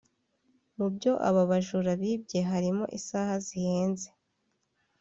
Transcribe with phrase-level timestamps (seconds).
[0.77, 4.07] Mu byo aba bajura bibye harimo isaha zihenze